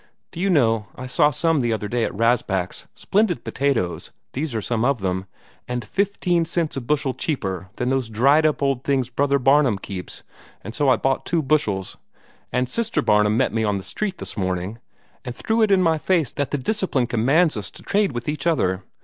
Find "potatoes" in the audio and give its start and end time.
3.43-4.09